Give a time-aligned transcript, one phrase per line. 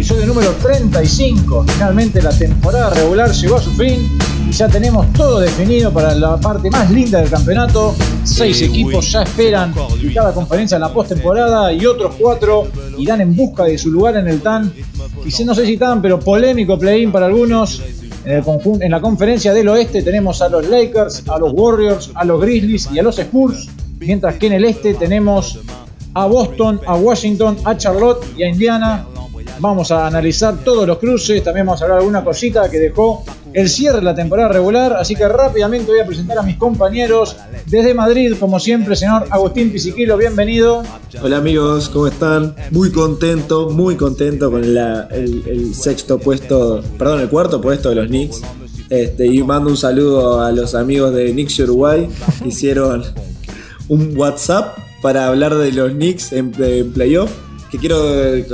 [0.00, 1.66] episodio número 35.
[1.68, 4.08] Finalmente la temporada regular llegó a su fin
[4.48, 7.94] y ya tenemos todo definido para la parte más linda del campeonato.
[8.24, 13.36] Seis equipos ya esperan y cada conferencia en la postemporada y otros cuatro irán en
[13.36, 14.72] busca de su lugar en el TAN.
[15.22, 17.82] Y no sé si tan, pero polémico play-in para algunos.
[18.24, 18.42] En, el
[18.80, 22.88] en la conferencia del oeste tenemos a los Lakers, a los Warriors, a los Grizzlies
[22.90, 23.68] y a los Spurs.
[23.98, 25.58] Mientras que en el este tenemos
[26.14, 29.04] a Boston, a Washington, a Charlotte y a Indiana.
[29.60, 33.22] Vamos a analizar todos los cruces, también vamos a hablar de alguna cosita que dejó
[33.52, 37.36] el cierre de la temporada regular, así que rápidamente voy a presentar a mis compañeros
[37.66, 40.82] desde Madrid, como siempre, señor Agustín Pisiquilo, bienvenido.
[41.22, 42.54] Hola amigos, ¿cómo están?
[42.70, 48.40] Muy contento, muy contento con el, sexto puesto, perdón, el cuarto puesto de los Knicks.
[48.88, 52.08] Este, y mando un saludo a los amigos de Knicks Uruguay,
[52.46, 53.04] hicieron
[53.88, 57.30] un WhatsApp para hablar de los Knicks en, playoff.
[57.70, 57.96] Que quiero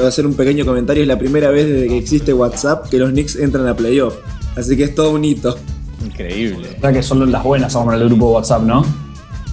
[0.06, 1.02] hacer un pequeño comentario.
[1.02, 4.16] Es la primera vez desde que existe WhatsApp que los Knicks entran a playoff.
[4.56, 5.56] Así que es todo un hito.
[6.04, 6.74] Increíble.
[6.76, 8.84] O sea que son las buenas vamos el grupo WhatsApp, ¿no?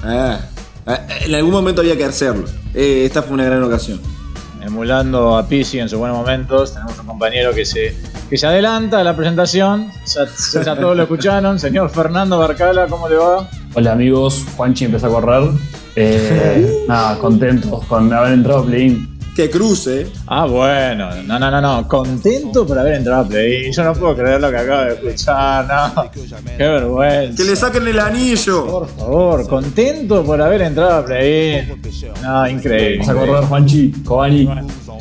[0.03, 0.39] Ah,
[0.85, 2.45] ah, en algún momento había que hacerlo.
[2.73, 3.99] Eh, esta fue una gran ocasión.
[4.61, 7.95] Emulando a Pisi en sus buenos momentos, tenemos un compañero que se,
[8.29, 9.89] que se adelanta a la presentación.
[10.05, 10.25] Ya,
[10.63, 11.59] ya todos lo escucharon.
[11.59, 13.49] Señor Fernando Barcala, ¿cómo le va?
[13.73, 15.49] Hola amigos, Juanchi empezó a correr.
[15.95, 19.12] Eh, nada, contento con haber entrado a play-in.
[19.35, 20.07] Que cruce.
[20.27, 21.09] Ah, bueno.
[21.23, 21.87] No, no, no, no.
[21.87, 23.73] Contento por haber entrado a play-in.
[23.73, 25.67] Yo no puedo creer lo que acabo de escuchar.
[25.67, 26.11] No.
[26.11, 27.35] Qué vergüenza.
[27.35, 28.65] Que le saquen el anillo.
[28.65, 31.81] Por favor, contento por haber entrado a play-in.
[32.21, 32.99] No, increíble.
[32.99, 33.91] Vamos a correr, Juanchi.
[34.05, 34.49] Cobani.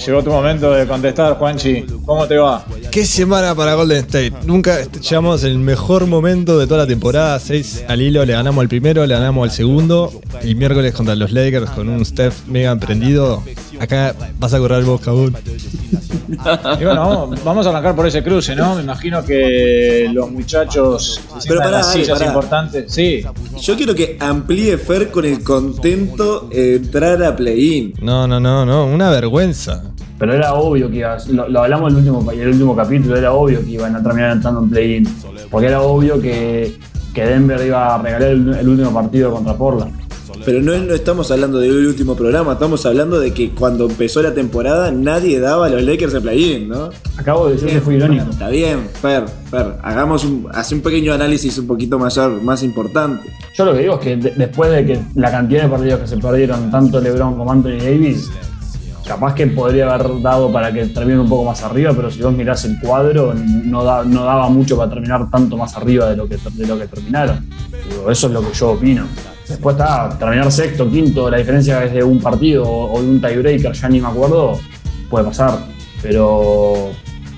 [0.06, 1.84] Llegó tu momento de contestar, Juanchi.
[2.04, 2.64] ¿Cómo te va?
[2.90, 4.32] Qué semana para Golden State.
[4.44, 7.38] Nunca llegamos el mejor momento de toda la temporada.
[7.38, 10.10] Seis al hilo, le ganamos al primero, le ganamos al segundo.
[10.42, 13.42] Y miércoles contra los Lakers con un Steph mega emprendido.
[13.82, 15.36] Acá vas a correr vos, cabrón.
[16.80, 18.76] Y bueno, vamos, a arrancar por ese cruce, ¿no?
[18.76, 22.92] Me imagino que los muchachos Pero para las sillas importantes.
[22.92, 23.24] Sí.
[23.60, 27.94] Yo quiero que amplíe Fer con el contento entrar a play-in.
[28.00, 28.86] No, no, no, no.
[28.86, 29.82] Una vergüenza.
[30.18, 33.64] Pero era obvio que iba, lo, hablamos en el, último, el último capítulo, era obvio
[33.64, 35.08] que iban a terminar entrando en play-in.
[35.50, 36.78] Porque era obvio que,
[37.14, 40.01] Denver iba a regalar el, último partido contra Portland.
[40.44, 44.34] Pero no, no estamos hablando del último programa, estamos hablando de que cuando empezó la
[44.34, 46.90] temporada nadie daba a los Lakers en play-in, ¿no?
[47.16, 48.30] Acabo de decir que fue irónico.
[48.30, 53.30] Está bien, Fer, Fer, hagamos un, hace un pequeño análisis un poquito mayor, más importante.
[53.54, 56.16] Yo lo que digo es que después de que la cantidad de partidos que se
[56.16, 58.30] perdieron tanto LeBron como Anthony Davis,
[59.06, 62.32] capaz que podría haber dado para que termine un poco más arriba, pero si vos
[62.32, 66.36] mirás el cuadro, no, no daba mucho para terminar tanto más arriba de lo que,
[66.36, 67.46] de lo que terminaron.
[68.08, 69.06] eso es lo que yo opino.
[69.52, 73.72] Después está, terminar sexto, quinto, la diferencia es de un partido o de un tiebreaker,
[73.72, 74.58] ya ni me acuerdo,
[75.10, 75.58] puede pasar.
[76.00, 76.90] Pero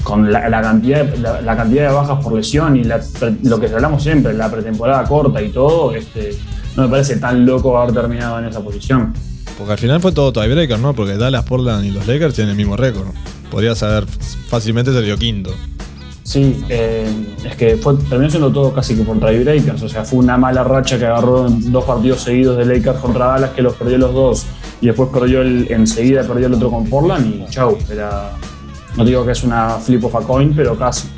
[0.05, 4.49] con la, cantidad, la, cantidad de bajas por lesión y lo que hablamos siempre, la
[4.49, 6.37] pretemporada corta y todo, este,
[6.77, 9.13] no me parece tan loco haber terminado en esa posición.
[9.59, 10.95] Porque al final fue todo tiebreaker, ¿no?
[10.95, 13.09] Porque Dallas, Portland y los Lakers tienen el mismo récord.
[13.51, 15.53] Podrías haber fácilmente salido quinto.
[16.25, 17.07] Sí, eh,
[17.45, 19.83] es que fue, terminó siendo todo casi que por tiebreakers.
[19.83, 23.27] O sea, fue una mala racha que agarró en dos partidos seguidos de Lakers contra
[23.27, 24.47] Dallas, que los perdió los dos.
[24.81, 27.77] Y después perdió el, enseguida perdió el otro con Portland y chau.
[27.93, 28.33] Era,
[28.97, 31.09] no digo que es una flip of a coin, pero casi.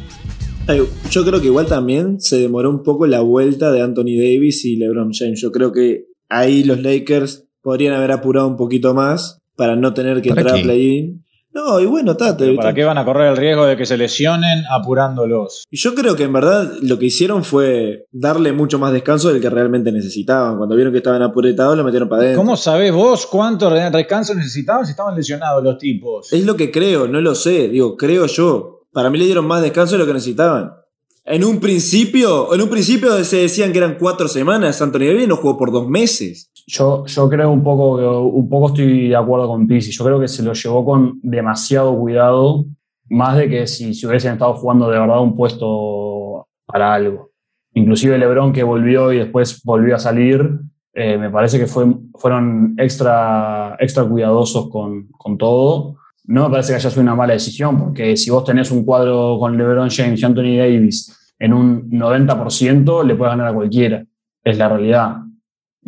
[1.10, 4.76] Yo creo que igual también se demoró un poco la vuelta de Anthony Davis y
[4.76, 5.40] LeBron James.
[5.40, 10.20] Yo creo que ahí los Lakers podrían haber apurado un poquito más para no tener
[10.20, 11.24] que entrar a play-in.
[11.56, 12.54] No, y bueno, tate.
[12.54, 15.64] ¿Para qué van a correr el riesgo de que se lesionen apurándolos?
[15.70, 19.40] Y yo creo que en verdad lo que hicieron fue darle mucho más descanso del
[19.40, 20.58] que realmente necesitaban.
[20.58, 22.42] Cuando vieron que estaban apuretados, lo metieron para adentro.
[22.42, 26.30] ¿Cómo sabés vos cuánto descanso necesitaban si estaban lesionados los tipos?
[26.30, 27.68] Es lo que creo, no lo sé.
[27.68, 28.82] Digo, creo yo.
[28.92, 30.74] Para mí le dieron más descanso de lo que necesitaban.
[31.28, 34.80] En un principio, en un principio se decían que eran cuatro semanas.
[34.80, 36.52] Anthony Davis no jugó por dos meses.
[36.68, 39.90] Yo, yo creo un poco, un poco estoy de acuerdo con Pizzi.
[39.90, 42.66] Yo creo que se lo llevó con demasiado cuidado,
[43.08, 47.32] más de que si, si hubiesen estado jugando de verdad un puesto para algo.
[47.74, 50.60] Inclusive Lebron que volvió y después volvió a salir,
[50.94, 55.96] eh, me parece que fue, fueron extra, extra cuidadosos con, con, todo.
[56.24, 59.38] No me parece que haya sido una mala decisión, porque si vos tenés un cuadro
[59.40, 64.04] con LeBron James y Anthony Davis en un 90%, le puedes ganar a cualquiera.
[64.42, 65.16] Es la realidad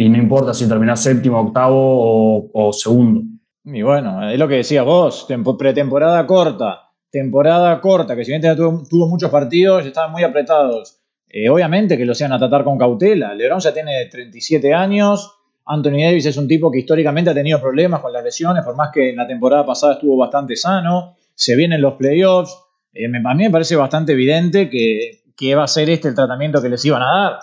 [0.00, 3.22] y no importa si terminás séptimo, octavo o, segundo.
[3.64, 5.26] Y bueno, es lo que decías vos,
[5.58, 11.00] pretemporada corta, temporada corta, que si bien tuvo, muchos partidos, estaban muy apretados.
[11.28, 13.34] Eh, obviamente que lo sean a tratar con cautela.
[13.34, 15.34] Lebron ya tiene 37 años,
[15.66, 18.90] Anthony Davis es un tipo que históricamente ha tenido problemas con las lesiones, por más
[18.94, 22.56] que en la temporada pasada estuvo bastante sano, se vienen los playoffs.
[22.94, 26.60] Eh, a mí me parece bastante evidente que, que va a ser este el tratamiento
[26.60, 27.38] que les iban a dar.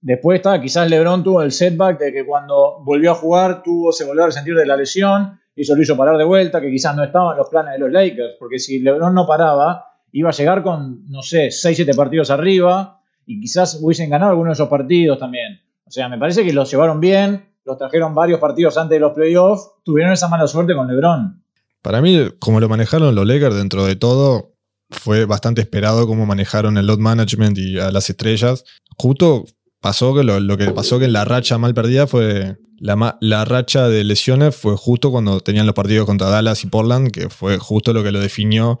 [0.00, 4.04] Después está, quizás LeBron tuvo el setback de que cuando volvió a jugar tuvo, se
[4.04, 6.96] volvió a resentir de la lesión y eso lo hizo parar de vuelta, que quizás
[6.96, 10.32] no estaba en los planes de los Lakers, porque si LeBron no paraba, iba a
[10.32, 15.18] llegar con, no sé, 6-7 partidos arriba y quizás hubiesen ganado alguno de esos partidos
[15.18, 15.60] también.
[15.86, 19.12] O sea, me parece que los llevaron bien, los trajeron varios partidos antes de los
[19.12, 21.42] playoffs, tuvieron esa mala suerte con LeBron.
[21.82, 24.53] Para mí, como lo manejaron los Lakers dentro de todo,
[24.94, 28.64] fue bastante esperado cómo manejaron el load management y a las estrellas.
[28.96, 29.44] Justo
[29.80, 34.04] pasó que lo, que pasó que la racha mal perdida fue la, la, racha de
[34.04, 38.02] lesiones fue justo cuando tenían los partidos contra Dallas y Portland, que fue justo lo
[38.02, 38.80] que lo definió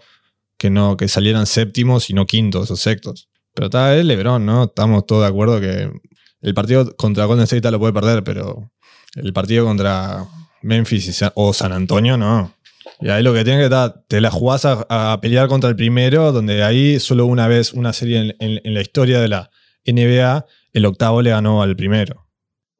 [0.58, 3.28] que no que salieran séptimos y no quintos o sextos.
[3.54, 4.64] Pero está es LeBron, ¿no?
[4.64, 5.90] Estamos todos de acuerdo que
[6.40, 8.70] el partido contra Golden State lo puede perder, pero
[9.14, 10.26] el partido contra
[10.62, 12.53] Memphis o San Antonio no.
[13.00, 16.32] Y ahí lo que tiene que estar, te la jugás a, pelear contra el primero,
[16.32, 19.50] donde ahí solo una vez una serie en, la historia de la
[19.86, 22.26] NBA, el octavo le ganó al primero.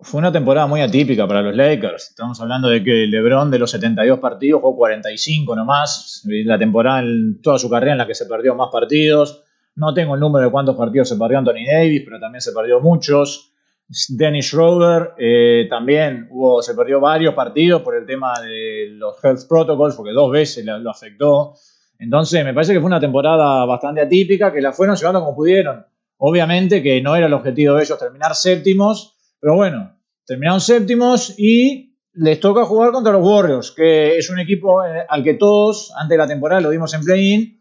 [0.00, 2.10] Fue una temporada muy atípica para los Lakers.
[2.10, 6.22] Estamos hablando de que LeBron de los 72 partidos jugó 45 nomás.
[6.44, 9.42] La temporada en toda su carrera en la que se perdió más partidos.
[9.76, 12.80] No tengo el número de cuántos partidos se perdió Anthony Davis, pero también se perdió
[12.80, 13.53] muchos.
[14.08, 19.46] Dennis Schroeder eh, también hubo, se perdió varios partidos por el tema de los health
[19.48, 21.54] protocols, porque dos veces lo afectó.
[21.98, 25.84] Entonces, me parece que fue una temporada bastante atípica, que la fueron llevando como pudieron.
[26.16, 31.98] Obviamente que no era el objetivo de ellos terminar séptimos, pero bueno, terminaron séptimos y
[32.14, 36.10] les toca jugar contra los Warriors, que es un equipo eh, al que todos, antes
[36.10, 37.60] de la temporada, lo vimos en play-in.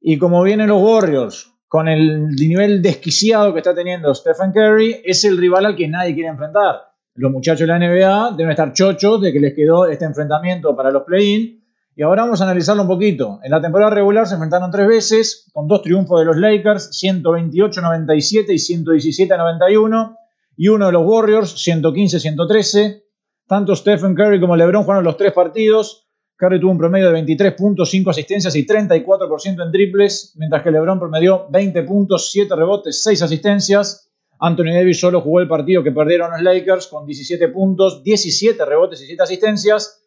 [0.00, 5.24] Y como vienen los Warriors con el nivel desquiciado que está teniendo Stephen Curry, es
[5.24, 6.76] el rival al que nadie quiere enfrentar.
[7.14, 10.90] Los muchachos de la NBA deben estar chochos de que les quedó este enfrentamiento para
[10.90, 11.62] los play-in.
[11.94, 13.40] Y ahora vamos a analizarlo un poquito.
[13.42, 18.46] En la temporada regular se enfrentaron tres veces, con dos triunfos de los Lakers, 128-97
[18.50, 20.16] y 117-91,
[20.56, 23.02] y uno de los Warriors, 115-113.
[23.46, 26.07] Tanto Stephen Curry como LeBron jugaron los tres partidos.
[26.38, 30.70] Curry tuvo un promedio de 23 puntos, 5 asistencias y 34% en triples, mientras que
[30.70, 34.08] LeBron promedió 20 puntos, 7 rebotes, 6 asistencias.
[34.38, 39.02] Anthony Davis solo jugó el partido que perdieron los Lakers con 17 puntos, 17 rebotes
[39.02, 40.00] y 7 asistencias.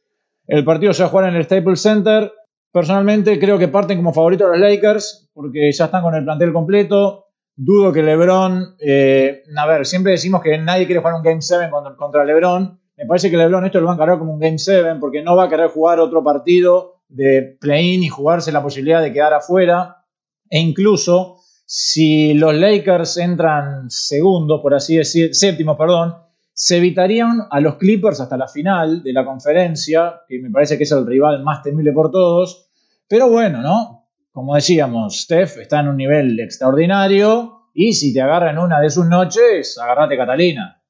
[0.48, 2.31] El partido se va a jugar en el Staples Center.
[2.72, 7.25] Personalmente creo que parten como favoritos los Lakers porque ya están con el plantel completo.
[7.57, 11.69] Dudo que LeBron, eh, a ver, siempre decimos que nadie quiere jugar un Game 7
[11.69, 14.59] contra, contra LeBron, me parece que LeBron esto lo va a encargar como un Game
[14.59, 19.01] 7 porque no va a querer jugar otro partido de play-in y jugarse la posibilidad
[19.01, 20.06] de quedar afuera.
[20.48, 26.15] E incluso si los Lakers entran segundos, por así decir, séptimos, perdón,
[26.53, 30.83] se evitarían a los Clippers hasta la final de la conferencia, que me parece que
[30.83, 32.69] es el rival más temible por todos.
[33.07, 34.09] Pero bueno, ¿no?
[34.31, 39.07] Como decíamos, Steph está en un nivel extraordinario y si te agarran una de sus
[39.07, 40.81] noches, agarrate Catalina.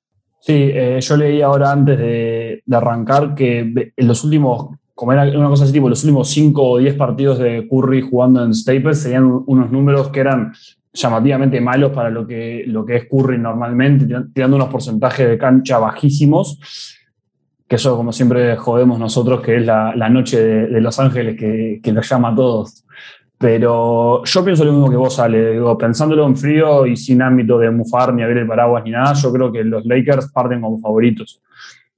[0.42, 5.50] Sí, eh, yo leí ahora antes de, arrancar que en los últimos, como era una
[5.50, 9.44] cosa así, tipo, los últimos 5 o 10 partidos de Curry jugando en Staples serían
[9.46, 10.51] unos números que eran
[10.94, 15.77] llamativamente malos para lo que, lo que es Curry normalmente, tirando unos porcentajes de cancha
[15.77, 16.60] bajísimos,
[17.68, 22.01] que eso como siempre jodemos nosotros, que es la, noche de, Los Ángeles que, que
[22.01, 22.84] llama a todos.
[23.41, 25.53] Pero yo pienso lo mismo que vos, Ale.
[25.53, 29.13] Digo, pensándolo en frío y sin ámbito de mufar ni abrir el paraguas ni nada,
[29.13, 31.41] yo creo que los Lakers parten como favoritos.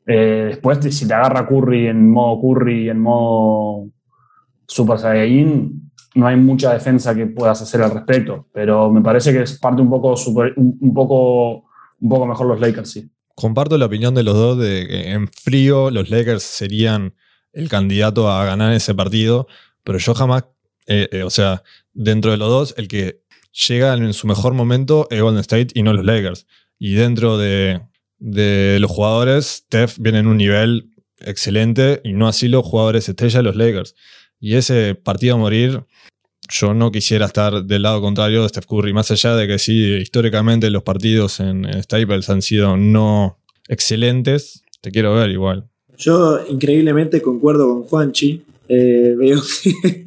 [0.07, 3.89] Eh, después, si te agarra Curry en modo Curry y en modo
[4.65, 8.47] Super Saiyajin, no hay mucha defensa que puedas hacer al respecto.
[8.53, 10.15] Pero me parece que parte un poco,
[10.55, 11.65] un, poco,
[11.99, 13.11] un poco mejor los Lakers, sí.
[13.35, 17.15] Comparto la opinión de los dos de que en frío los Lakers serían
[17.51, 19.47] el candidato a ganar ese partido,
[19.83, 20.45] pero yo jamás
[20.87, 21.63] eh, eh, o sea,
[21.93, 23.21] dentro de los dos, el que
[23.67, 26.47] llega en su mejor momento es Golden State y no los Lakers.
[26.79, 27.81] Y dentro de,
[28.19, 33.43] los jugadores, Steph viene en un nivel excelente y no así los jugadores estrella de
[33.43, 33.95] los Lakers.
[34.39, 35.85] Y ese partido a morir,
[36.49, 39.95] yo no quisiera estar del lado contrario de Steph Curry, más allá de que sí,
[39.95, 45.69] históricamente los partidos en, Staples han sido no excelentes, te quiero ver igual.
[45.97, 48.43] Yo increíblemente concuerdo con Juanchi.
[48.67, 50.02] Eh, veo que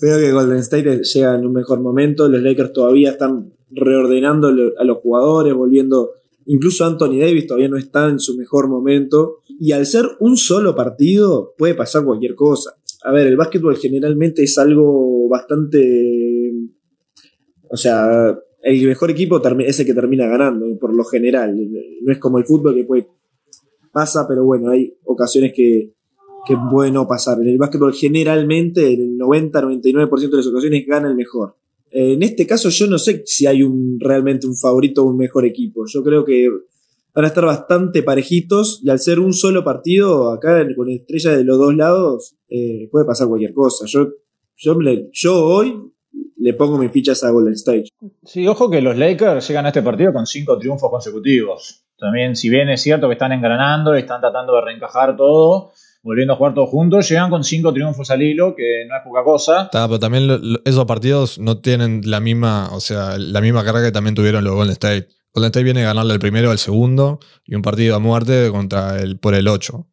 [0.00, 2.28] Veo que Golden State llega en un mejor momento.
[2.28, 6.12] Los Lakers todavía están reordenando a los jugadores, volviendo.
[6.46, 9.40] Incluso Anthony Davis todavía no está en su mejor momento.
[9.46, 12.76] Y al ser un solo partido, puede pasar cualquier cosa.
[13.04, 16.52] A ver, el básquetbol generalmente es algo bastante.
[17.70, 21.54] O sea, el mejor equipo es el que termina ganando, por lo general.
[22.02, 23.08] No es como el fútbol que puede
[23.94, 25.92] pasa, pero bueno, hay ocasiones que,
[26.46, 27.38] que es bueno pasar.
[27.40, 31.56] En el básquetbol generalmente, en el 90-99% de las ocasiones gana el mejor.
[31.90, 35.46] En este caso yo no sé si hay un realmente un favorito o un mejor
[35.46, 35.84] equipo.
[35.86, 36.48] Yo creo que
[37.14, 41.44] van a estar bastante parejitos y al ser un solo partido, acá con estrella de
[41.44, 43.84] los dos lados, eh, puede pasar cualquier cosa.
[43.86, 44.08] Yo,
[44.56, 44.76] yo,
[45.12, 45.92] yo hoy
[46.36, 47.84] le pongo mis fichas a Golden State.
[48.24, 51.84] Sí, ojo que los Lakers llegan a este partido con cinco triunfos consecutivos.
[51.96, 55.72] También, si bien es cierto que están engranando y están tratando de reencajar todo,
[56.04, 59.24] volviendo a jugar todos juntos, llegan con cinco triunfos al hilo, que no es poca
[59.24, 59.70] cosa.
[59.72, 60.28] pero también
[60.64, 64.54] esos partidos no tienen la misma, o sea, la misma carga que también tuvieron los
[64.54, 65.08] Golden State.
[65.32, 69.00] Golden State viene a ganarle el primero al segundo y un partido a muerte contra
[69.00, 69.86] el, por el 8.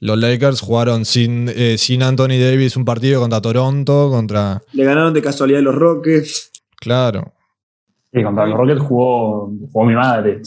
[0.00, 4.62] Los Lakers jugaron sin, eh, sin Anthony Davis un partido contra Toronto, contra...
[4.72, 6.50] Le ganaron de casualidad los Rockets.
[6.80, 7.34] Claro.
[8.10, 10.40] Y contra los Rockets jugó, jugó mi madre.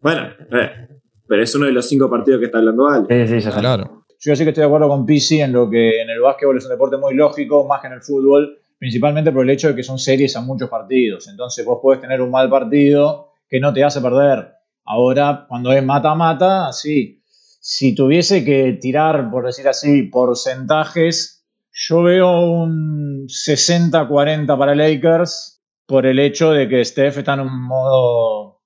[0.00, 0.86] Bueno, eh,
[1.26, 3.26] pero es uno de los cinco partidos que está hablando Ale.
[3.26, 3.95] Sí, sí, ya Claro.
[4.20, 6.64] Yo sí que estoy de acuerdo con PC en lo que en el básquetbol es
[6.64, 9.82] un deporte muy lógico, más que en el fútbol, principalmente por el hecho de que
[9.82, 11.28] son series a muchos partidos.
[11.28, 14.52] Entonces vos podés tener un mal partido que no te hace perder.
[14.84, 17.22] Ahora, cuando es mata-mata, sí.
[17.60, 26.06] Si tuviese que tirar, por decir así, porcentajes, yo veo un 60-40 para Lakers por
[26.06, 28.60] el hecho de que Steph está en un modo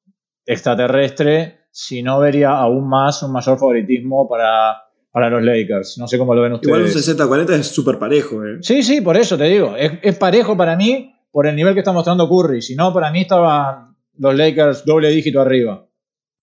[0.47, 5.99] extraterrestre si no vería aún más un mayor favoritismo para, para los Lakers.
[5.99, 6.69] No sé cómo lo ven ustedes.
[6.69, 8.59] Igual un 60-40 es súper parejo, ¿eh?
[8.63, 9.75] Sí, sí, por eso te digo.
[9.77, 12.63] Es, parejo para mí por el nivel que está mostrando Curry.
[12.63, 15.87] Si no, para mí estaban los Lakers doble dígito arriba.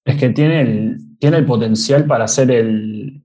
[0.03, 3.23] Es que tiene el, tiene el potencial para ser el,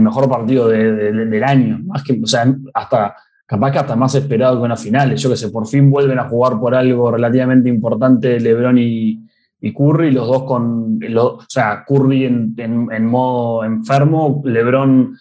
[0.00, 1.80] mejor partido del año.
[1.84, 3.16] Más que, o sea, hasta
[3.50, 5.16] capaz que hasta más esperado que una final.
[5.16, 9.26] Yo que sé, por fin vuelven a jugar por algo relativamente importante LeBron y,
[9.60, 15.16] y Curry, los dos con, o sea, Curry en, modo enfermo, Lebron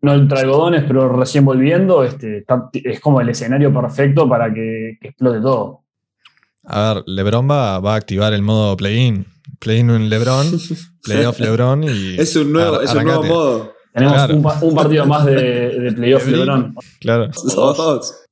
[0.00, 5.40] no entre algodones, pero recién volviendo, este, es como el escenario perfecto para que, explote
[5.40, 5.84] todo.
[6.64, 9.26] A ver, Lebron va, va a activar el modo play-in.
[9.58, 10.46] Play-in en Lebron,
[11.02, 12.16] play-off Lebron y.
[12.18, 13.72] Es un nuevo, es un nuevo modo.
[13.94, 16.74] Tenemos un, partido más de, de playoff Lebron.
[17.00, 17.30] Claro.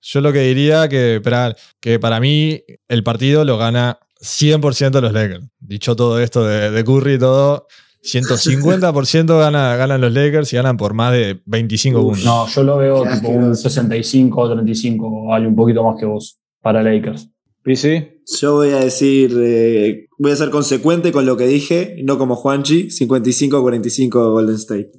[0.00, 5.12] Yo lo que diría que para, que para mí el partido lo gana 100% los
[5.12, 5.46] Lakers.
[5.60, 7.66] Dicho todo esto de, Curry y todo,
[8.02, 12.24] 150% gana, ganan los Lakers y ganan por más de 25 puntos.
[12.24, 16.38] No, yo lo veo tipo un 65 o 35, hay un poquito más que vos
[16.60, 17.28] para Lakers.
[17.62, 18.22] ¿PC?
[18.40, 22.36] Yo voy a decir, eh, voy a ser consecuente con lo que dije, no como
[22.36, 24.92] Juanchi, 55-45 Golden State.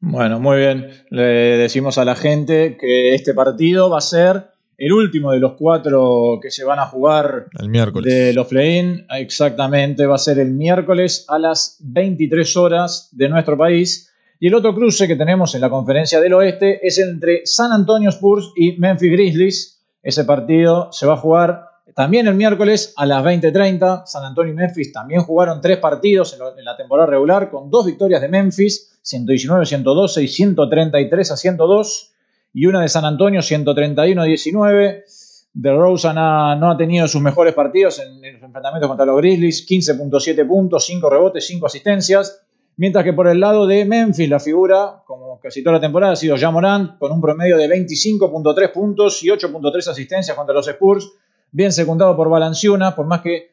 [0.00, 0.88] Bueno, muy bien.
[1.10, 1.22] Le
[1.58, 4.49] decimos a la gente que este partido va a ser
[4.80, 8.14] el último de los cuatro que se van a jugar el miércoles.
[8.14, 13.58] de los play-in, exactamente, va a ser el miércoles a las 23 horas de nuestro
[13.58, 14.10] país.
[14.38, 18.08] Y el otro cruce que tenemos en la conferencia del oeste es entre San Antonio
[18.08, 19.82] Spurs y Memphis Grizzlies.
[20.02, 24.06] Ese partido se va a jugar también el miércoles a las 20:30.
[24.06, 28.22] San Antonio y Memphis también jugaron tres partidos en la temporada regular con dos victorias
[28.22, 32.10] de Memphis, 119-112 y 133 a 102
[32.52, 35.04] y una de San Antonio 131-19.
[35.52, 40.46] De Rosa no ha tenido sus mejores partidos en, el enfrentamiento contra los Grizzlies, 15.7
[40.46, 42.42] puntos, 5 rebotes, 5 asistencias.
[42.76, 46.16] Mientras que por el lado de Memphis, la figura, como casi toda la temporada, ha
[46.16, 51.12] sido Jamorant, con un promedio de 25.3 puntos y 8.3 asistencias contra los Spurs,
[51.50, 53.50] bien secundado por Balanciuna, por más que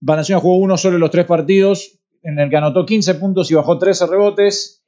[0.00, 3.54] Balanciuna jugó uno solo en los tres partidos, en el que anotó 15 puntos y
[3.54, 4.82] bajó 13 rebotes.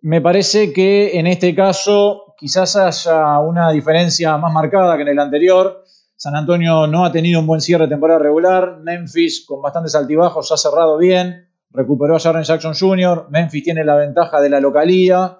[0.00, 5.18] Me parece que en este caso quizás haya una diferencia más marcada que en el
[5.18, 5.84] anterior.
[6.16, 8.78] San Antonio no ha tenido un buen cierre de temporada regular.
[8.80, 11.48] Memphis, con bastantes altibajos, ha cerrado bien.
[11.70, 13.26] Recuperó a Jaren Jackson Jr.
[13.30, 15.36] Memphis tiene la ventaja de la localía.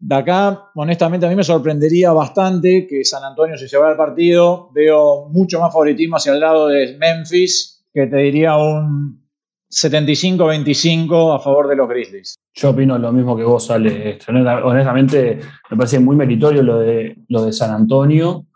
[0.00, 4.70] De acá, honestamente, a mí me sorprendería bastante que San Antonio se llevara el partido.
[4.72, 9.27] Veo mucho más favoritismo hacia el lado de Memphis, que te diría un
[9.70, 12.38] 75-25 a favor de los Grizzlies.
[12.54, 14.18] Yo opino lo mismo que vos, Ale.
[14.64, 18.46] Honestamente, me parece muy meritorio lo de, lo de San Antonio,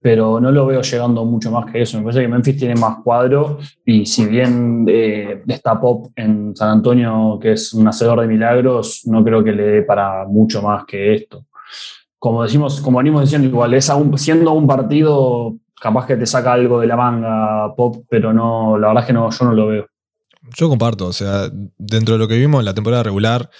[0.00, 1.98] pero no lo veo llegando mucho más que eso.
[1.98, 6.70] Me parece que Memphis tiene más cuadro y si bien eh, está Pop en San
[6.70, 10.84] Antonio, que es un hacedor de milagros, no creo que le dé para mucho más
[10.84, 11.46] que esto.
[12.18, 16.80] Como decimos, como venimos diciendo, igual es siendo un partido capaz que te saca algo
[16.80, 19.86] de la manga Pop, pero no, la verdad es que no, yo no lo veo.
[20.56, 23.50] Yo comparto, o sea, dentro de lo que vimos en la temporada regular,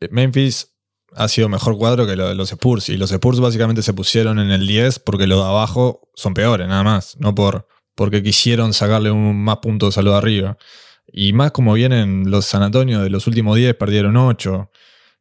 [0.00, 0.76] eh, Memphis
[1.14, 2.88] ha sido mejor cuadro que los Spurs.
[2.90, 6.68] Y los Spurs básicamente se pusieron en el 10 porque los de abajo son peores,
[6.68, 7.16] nada más.
[7.18, 10.58] No por, porque quisieron sacarle un, más puntos de arriba.
[11.06, 14.70] Y más como vienen los San Antonio de los últimos 10, perdieron 8.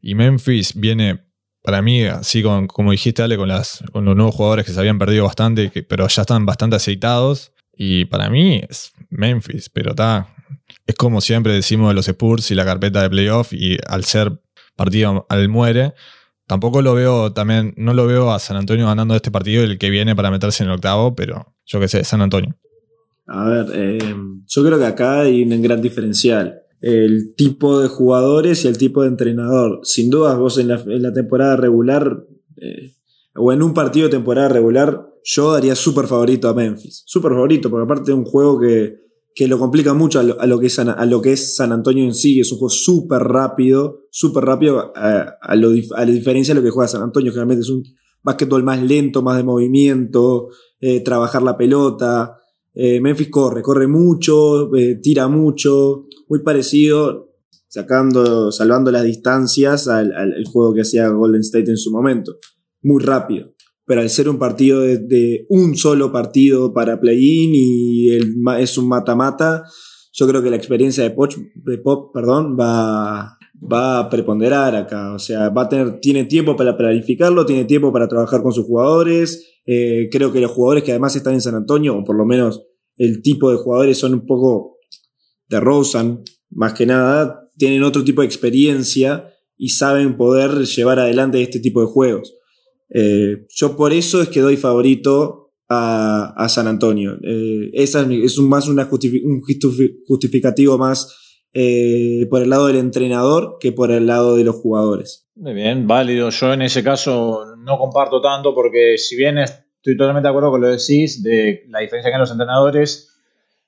[0.02, 1.26] Y Memphis viene,
[1.62, 4.80] para mí, así con, como dijiste, Ale, con, las, con los nuevos jugadores que se
[4.80, 7.54] habían perdido bastante, pero ya están bastante aceitados.
[7.74, 10.35] Y para mí es Memphis, pero está.
[10.86, 14.40] Es como siempre decimos de los Spurs y la carpeta de playoff, y al ser
[14.76, 15.94] partido al muere,
[16.48, 19.90] tampoco lo veo también, no lo veo a San Antonio ganando este partido el que
[19.90, 22.56] viene para meterse en el octavo, pero yo qué sé, San Antonio.
[23.28, 24.16] A ver, eh,
[24.48, 26.62] yo creo que acá hay un gran diferencial.
[26.82, 29.80] El tipo de jugadores y el tipo de entrenador.
[29.84, 32.24] Sin duda, vos en la, temporada regular,
[32.58, 32.94] eh,
[33.36, 37.02] o en un partido de temporada regular, yo daría súper favorito a Memphis.
[37.08, 39.00] Súper favorito, porque aparte de un juego que,
[39.36, 42.06] que lo complica mucho a lo, que es San, a lo que es San Antonio
[42.06, 46.66] en sí, es un juego súper rápido, súper rápido, a, a, la diferencia de lo
[46.66, 47.84] que juega San Antonio, generalmente es un
[48.26, 50.50] básquetbol más lento, más de movimiento,
[50.82, 52.38] eh, trabajar la pelota.
[52.74, 57.36] Eh, Memphis corre, corre mucho, eh, tira mucho, muy parecido,
[57.68, 62.38] sacando, salvando las distancias al, juego que hacía Golden State en su momento.
[62.82, 63.55] Muy rápido.
[63.86, 68.10] Pero al ser un partido de, un solo partido para play-in y
[68.60, 69.64] es un mata-mata,
[70.12, 71.16] yo creo que la experiencia de,
[71.56, 75.14] de Pop perdón, va, va a preponderar acá.
[75.14, 78.66] O sea, va a tener, tiene tiempo para planificarlo, tiene tiempo para trabajar con sus
[78.66, 79.60] jugadores.
[79.66, 82.64] Eh, creo que los jugadores que además están en San Antonio, o por lo menos
[82.98, 84.78] el tipo de jugadores son un poco
[85.48, 91.42] de Rosen, más que nada, tienen otro tipo de experiencia y saben poder llevar adelante
[91.42, 92.36] este tipo de juegos.
[92.98, 97.18] Eh, yo por eso es que doy favorito a, San Antonio.
[97.24, 98.80] Eh, esa es, un, más un
[100.08, 105.28] justificativo más eh, por el lado del entrenador que por el lado de los jugadores.
[105.36, 106.30] Muy bien, válido.
[106.30, 110.62] Yo en ese caso no comparto tanto porque si bien estoy totalmente de acuerdo con
[110.62, 113.12] lo que decís de la diferencia que hay en los entrenadores,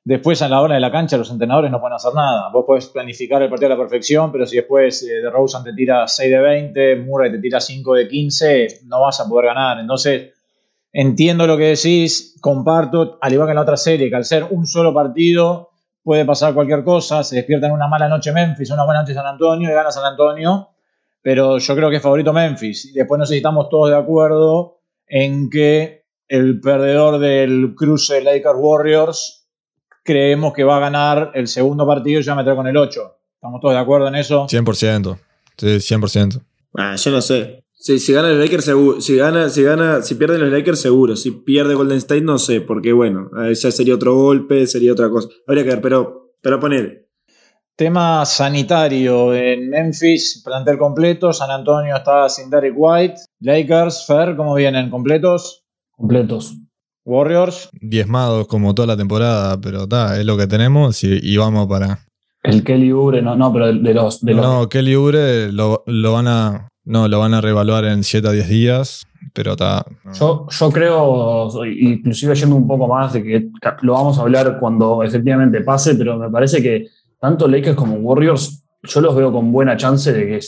[0.07, 2.49] después a la hora de la cancha los entrenadores no pueden hacer nada.
[2.53, 5.73] Vos podés planificar el partido a la perfección, pero si después eh, de Rosen te
[5.73, 9.79] tira 6 de 20, Murray te tira 5 de 15, no vas a poder ganar.
[9.79, 10.31] Entonces,
[10.93, 14.45] entiendo lo que decís, comparto, al igual que en la otra serie, que al ser
[14.49, 18.85] un solo partido puede pasar cualquier cosa, se despierta en una mala noche Memphis, una
[18.85, 20.69] buena noche San Antonio y gana San Antonio,
[21.21, 22.85] pero yo creo que es favorito Memphis.
[22.85, 29.46] Y después nos estamos todos de acuerdo en que el perdedor del cruce Lakers Warriors
[30.07, 33.17] creemos que va a ganar el segundo partido y ya meter con el 8.
[33.35, 34.47] ¿Estamos todos de acuerdo en eso?
[34.47, 35.19] 100%.
[35.57, 36.41] Sí, 100%.
[36.75, 37.65] Ah, yo no sé.
[37.73, 39.01] Si, si gana los Lakers, seguro.
[39.01, 41.17] Si, gana, si, gana, si pierden los Lakers, seguro.
[41.17, 45.27] Si pierde Golden State, no sé, porque bueno, ya sería otro golpe, sería otra cosa.
[45.45, 47.09] Habría que ver, pero, pero poner.
[47.75, 51.33] Tema sanitario en Memphis, plantel completo.
[51.33, 53.15] San Antonio está sin Derek White.
[53.41, 54.89] Lakers, Fer, ¿cómo vienen?
[54.89, 55.65] ¿Completos?
[55.91, 56.55] Completos.
[57.07, 57.69] Warriors.
[57.73, 61.99] Diezmados como toda la temporada, pero está, es lo que tenemos y, vamos para.
[62.43, 64.21] El Kelly Ubre, no, no, pero de los.
[64.21, 68.29] De no, Kelly Ubre lo, lo van a no, lo van a reevaluar en 7
[68.29, 69.85] a 10 días, pero está...
[70.17, 73.49] Yo, yo creo, inclusive yendo un poco más, de que
[73.81, 76.87] lo vamos a hablar cuando efectivamente pase, pero me parece que
[77.19, 80.39] tanto Lakers como Warriors, yo los veo con buena chance de que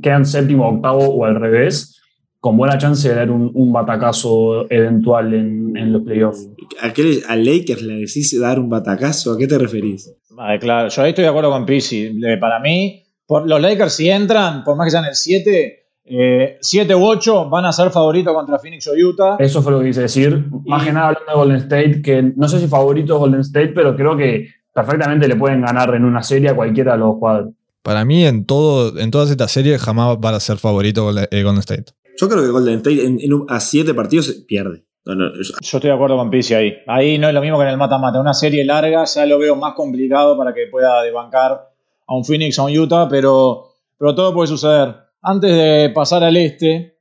[0.00, 2.00] quedan séptimo, octavo o al revés,
[2.42, 6.48] con buena chance de dar un, batacazo eventual en, los playoffs.
[6.80, 6.88] ¿A,
[7.32, 9.34] ¿A Lakers le decís dar un batacazo?
[9.34, 10.12] ¿A qué te referís?
[10.58, 12.20] claro, yo ahí estoy de acuerdo con Pisi.
[12.40, 16.96] Para mí, por, los Lakers si entran, por más que sean el 7, 7 eh,
[16.96, 19.36] u 8 van a ser favoritos contra Phoenix o Utah.
[19.38, 20.44] Eso fue lo que quise decir.
[20.66, 23.94] Más que nada hablando de Golden State, que no sé si favorito Golden State, pero
[23.94, 27.54] creo que perfectamente le pueden ganar en una serie a cualquiera de los cuadros.
[27.84, 31.60] Para mí, en, todo, en todas estas series jamás van a ser favorito eh, Golden
[31.60, 31.92] State.
[32.18, 34.84] Yo creo que Golden State en, a 7 partidos pierde.
[35.04, 35.12] yo...
[35.60, 36.74] estoy de acuerdo con Pizzi ahí.
[36.86, 38.20] Ahí no es lo mismo que en el mata-mata.
[38.20, 41.70] Una serie larga ya lo veo más complicado para que pueda desbancar
[42.06, 44.94] a un Phoenix a un Utah, pero, pero todo puede suceder.
[45.22, 46.96] Antes de pasar al este,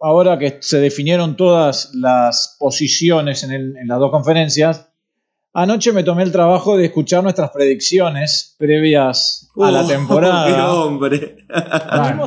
[0.00, 4.90] ahora que se definieron todas las posiciones en, las dos conferencias,
[5.54, 10.72] anoche me tomé el trabajo de escuchar nuestras predicciones previas a la temporada.
[10.74, 11.46] hombre!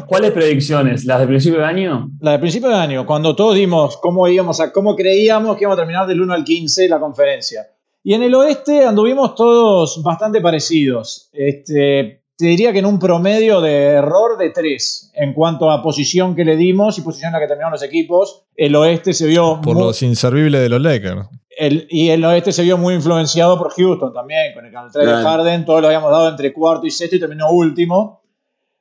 [0.07, 1.05] ¿Cuáles predicciones?
[1.05, 2.09] ¿Las de principio de año?
[2.21, 5.77] Las de principio de año, cuando todos dimos cómo íbamos a, cómo creíamos que íbamos
[5.77, 7.67] a terminar del 1 al 15 la conferencia.
[8.03, 11.29] Y en el oeste anduvimos todos bastante parecidos.
[11.33, 16.33] Este, te diría que en un promedio de error de 3 en cuanto a posición
[16.33, 18.45] que le dimos y posición en la que terminaron los equipos.
[18.55, 19.59] El oeste se vio.
[19.61, 21.27] Por los inservibles de los Lakers.
[21.59, 25.65] Y el oeste se vio muy influenciado por Houston también, con el trade de Harden.
[25.65, 28.21] Todos lo habíamos dado entre cuarto y sexto y terminó último.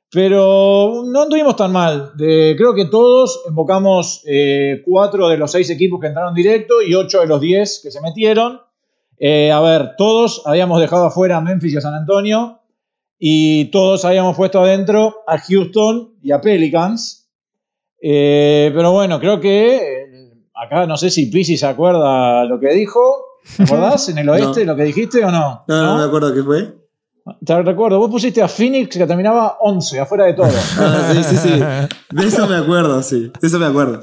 [0.09, 2.13] Pero no anduvimos tan mal.
[2.17, 7.19] creo que todos invocamos eh, cuatro de los seis equipos que entraron directo y ocho
[7.19, 8.61] de los diez que se metieron.
[9.19, 12.61] Eh, a ver, todos habíamos dejado afuera a Memphis y a San Antonio
[13.19, 17.29] y todos habíamos puesto adentro a Houston y a Pelicans.
[18.01, 19.96] Eh, pero bueno, creo que eh,
[20.63, 23.25] acá no sé si Pisi se acuerda lo que dijo.
[23.55, 25.63] ¿Te acordás en el oeste lo que dijiste o no?
[25.67, 26.75] No, no, me acuerdo qué fue.
[27.45, 30.47] Te recuerdo, vos pusiste a Phoenix que terminaba 11, afuera de todo.
[30.79, 31.49] Ah, sí, sí, sí.
[32.11, 33.31] De eso me acuerdo, sí.
[33.41, 34.01] De eso me acuerdo.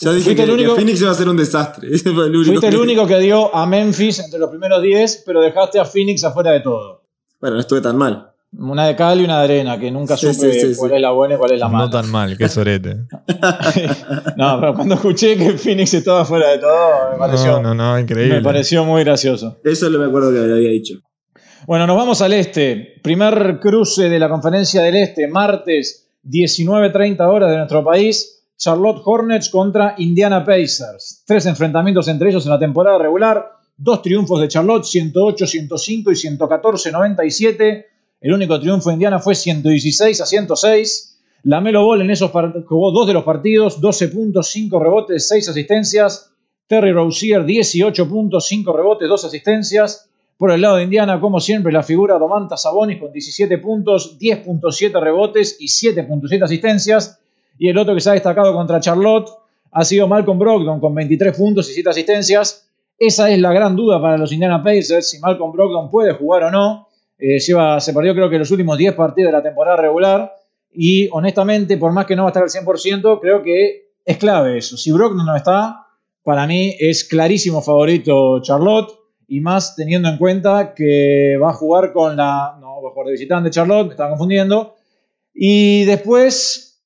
[0.00, 1.88] Yo dije que, el único- que Phoenix iba a ser un desastre.
[1.94, 5.22] Ese fue el único Fuiste el único que dio a Memphis entre los primeros 10,
[5.26, 7.02] pero dejaste a Phoenix afuera de todo.
[7.40, 8.31] Bueno, no estuve tan mal.
[8.58, 10.96] Una de cal y una de arena, que nunca Sí, supe sí, sí, cuál sí.
[10.96, 11.84] es la buena y cuál es la mala.
[11.86, 12.96] No tan mal, qué sorete.
[14.36, 17.98] No, pero cuando escuché que Phoenix estaba fuera de todo, me pareció, No, no, no,
[17.98, 18.36] increíble.
[18.36, 19.58] me pareció muy gracioso.
[19.64, 20.94] Eso lo me acuerdo que había dicho.
[21.66, 22.94] Bueno, nos vamos al este.
[23.02, 28.40] Primer cruce de la conferencia del este, martes 19.30 horas de nuestro país.
[28.56, 31.24] Charlotte Hornets contra Indiana Pacers.
[31.26, 33.44] Tres enfrentamientos entre ellos en la temporada regular.
[33.76, 37.86] Dos triunfos de Charlotte, 108, 105 y 114, 97.
[38.22, 41.18] El único triunfo de Indiana fue 116 a 106.
[41.42, 45.48] La Melo Ball en esos jugó dos de los partidos, 12 puntos, 5 rebotes, 6
[45.48, 46.30] asistencias.
[46.68, 50.08] Terry Rozier, 18 puntos, 5 rebotes, 2 asistencias.
[50.36, 55.02] Por el lado de Indiana, como siempre, la figura Domantas Sabonis con 17 puntos, 10.7
[55.02, 57.18] rebotes y 7.7 asistencias.
[57.58, 59.30] Y el otro que se ha destacado contra Charlotte
[59.72, 62.68] ha sido Malcolm Brogdon con 23 puntos y 7 asistencias.
[62.96, 66.50] Esa es la gran duda para los Indiana Pacers, si Malcolm Brogdon puede jugar o
[66.52, 66.88] no.
[67.18, 70.32] Eh, lleva, se perdió creo que los últimos 10 partidos de la temporada regular.
[70.72, 74.58] Y honestamente, por más que no va a estar al 100%, creo que es clave
[74.58, 74.76] eso.
[74.76, 75.86] Si Brogdon no está,
[76.22, 78.98] para mí es clarísimo favorito Charlotte.
[79.28, 82.56] Y más teniendo en cuenta que va a jugar con la.
[82.60, 84.74] No, va a jugar de visitante Charlotte, me estaba confundiendo.
[85.34, 86.84] Y después,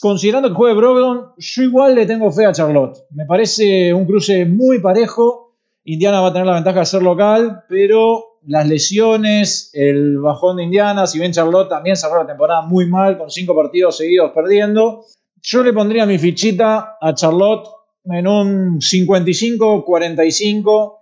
[0.00, 3.04] considerando que juegue Brogdon, yo igual le tengo fe a Charlotte.
[3.10, 5.54] Me parece un cruce muy parejo.
[5.84, 10.64] Indiana va a tener la ventaja de ser local, pero las lesiones, el bajón de
[10.64, 15.04] Indiana, si bien Charlotte también cerró la temporada muy mal, con cinco partidos seguidos perdiendo,
[15.42, 17.68] yo le pondría mi fichita a Charlotte
[18.04, 20.98] en un 55-45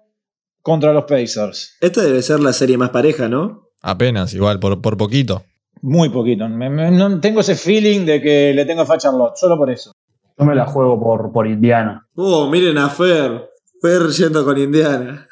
[0.62, 1.76] contra los Pacers.
[1.80, 3.68] Esta debe ser la serie más pareja, ¿no?
[3.82, 5.42] Apenas, igual, por, por poquito.
[5.82, 6.48] Muy poquito.
[6.48, 9.70] Me- me- no tengo ese feeling de que le tengo fe a Charlotte, solo por
[9.70, 9.92] eso.
[10.38, 12.08] Yo me la juego por, por Indiana.
[12.16, 13.50] Oh, miren a Fer.
[13.84, 15.26] Fer yendo con Indiana.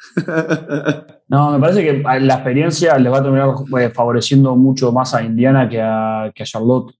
[1.27, 5.23] No, me parece que la experiencia les va a terminar eh, favoreciendo mucho más a
[5.23, 6.93] Indiana que a, que Charlotte.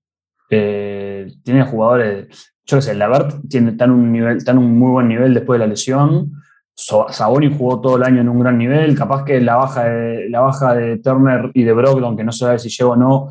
[0.50, 5.36] Tiene jugadores, yo qué sé, Lavert tiene, en un nivel, en un muy buen nivel
[5.36, 6.32] después de la lesión.
[6.74, 8.98] Sabonis jugó todo el año en un gran nivel.
[8.98, 12.46] Capaz que la baja, de, la baja de Turner y de Brogdon, que no se
[12.46, 13.30] sabe si llega o no,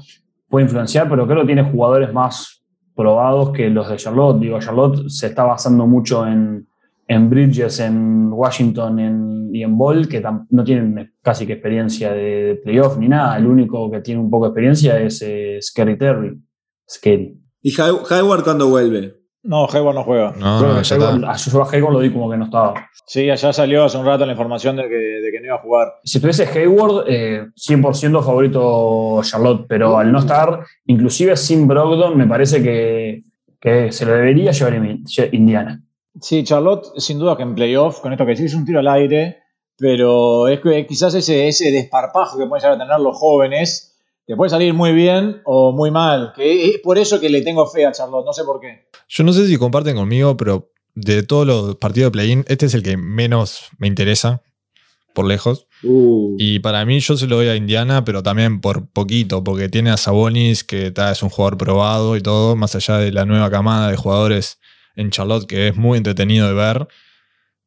[0.49, 2.63] puede influenciar, pero creo que tiene jugadores más
[2.95, 4.39] probados que los de Charlotte.
[4.39, 6.69] Digo, Charlotte se está basando mucho en,
[7.09, 12.12] en Bridges, en Washington en- y en Ball, que tam- no tienen casi que experiencia
[12.12, 13.37] de, de playoff ni nada.
[13.37, 16.38] El único que tiene un poco de experiencia es eh, Scary Terry.
[16.88, 17.37] Scary.
[17.61, 19.15] ¿Y Hay- Hayward cuando vuelve?
[19.45, 20.33] No, Hayward no juega.
[20.38, 20.61] No,
[21.21, 22.75] Hayward- yo a Hayward lo di como que no estaba.
[23.07, 25.62] Sí, allá salió hace un rato la información de que, de que no iba a
[25.62, 25.88] jugar.
[26.05, 32.27] Si tuviese Hayward, eh, 100% favorito Charlotte, pero al no estar, inclusive sin Brogdon, me
[32.29, 33.25] parece que,
[33.61, 34.75] que se lo debería llevar
[35.33, 35.83] Indiana.
[36.20, 38.88] Sí, Charlotte, sin duda que en playoff, con esto que sí es un tiro al
[38.88, 39.38] aire,
[39.79, 43.88] pero es que quizás ese, ese desparpajo que pueden llegar a tener los jóvenes
[44.27, 46.33] te puede salir muy bien o muy mal.
[46.35, 48.88] Que es por eso que le tengo fe a Charlotte, no sé por qué.
[49.09, 52.75] Yo no sé si comparten conmigo, pero de todos los partidos de play-in, este es
[52.75, 54.42] el que menos me interesa,
[55.12, 55.66] por lejos.
[55.83, 59.68] Uh, Y para mí yo se lo doy a Indiana, pero también por poquito, porque
[59.68, 63.27] tiene a Sabonis, que ta, es un jugador probado y todo, más allá de la
[63.27, 64.59] nueva camada de jugadores
[64.96, 66.88] en Charlotte, que es muy entretenido de ver.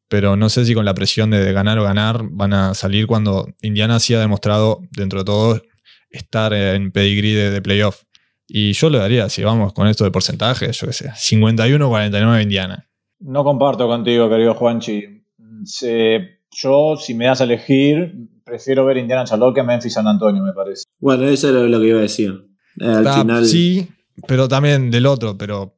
[0.08, 3.48] Pero no sé si con la presión de ganar o ganar van a salir cuando
[3.62, 5.62] Indiana sí ha demostrado, dentro de todo,
[6.10, 8.02] estar en pedigrí de, de playoff.
[8.46, 12.88] Y yo le daría, si vamos con esto de porcentaje, yo qué sé, 51-49 Indiana.
[13.18, 15.24] No comparto contigo, querido Juanchi.
[15.64, 20.42] Se- yo, si me das a elegir, prefiero ver Indiana Charlotte que Memphis San Antonio,
[20.42, 20.84] me parece.
[21.00, 22.32] bueno, eso era lo que iba a decir.
[22.80, 23.44] Eh, al final.
[23.44, 23.88] Sí,
[24.28, 25.74] pero también del otro, pero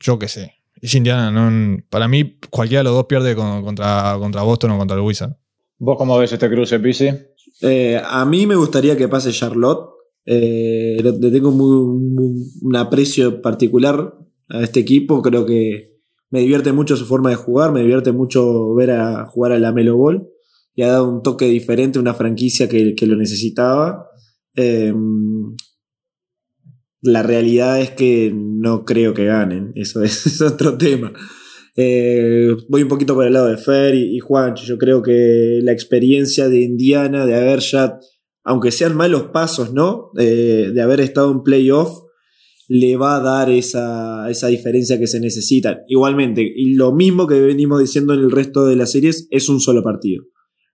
[0.00, 0.52] yo qué sé.
[0.84, 4.78] Es Indiana, no, para mí cualquiera de los dos pierde con- contra, contra Boston o
[4.78, 5.32] contra el Wizard.
[5.78, 7.08] ¿Vos cómo ves este cruce, Pisi?
[7.62, 9.88] Eh, a mí me gustaría que pase Charlotte.
[10.26, 14.14] Eh, le le tengo muy- muy- un aprecio particular
[14.50, 15.22] a este equipo.
[15.22, 17.72] Creo que me divierte mucho su forma de jugar.
[17.72, 20.28] Me divierte mucho ver a jugar a la Melo Ball.
[20.74, 24.06] Y ha dado un toque diferente a una franquicia que, que lo necesitaba.
[24.54, 24.92] Eh,
[27.04, 29.72] la realidad es que no creo que ganen.
[29.74, 31.12] Eso es, otro tema.
[31.76, 34.54] Eh, voy un poquito por el lado de Fer y, Juan.
[34.56, 37.98] Yo creo que la experiencia de Indiana, de haber ya,
[38.42, 40.10] aunque sean malos pasos, ¿no?
[40.18, 42.00] Eh, de haber estado en playoff,
[42.68, 45.82] le va a dar esa, esa diferencia que se necesita.
[45.88, 49.60] Igualmente, y lo mismo que venimos diciendo en el resto de las series, es un
[49.60, 50.24] solo partido.